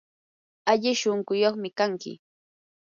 [0.71, 2.11] ali shunquyuqmi kanki.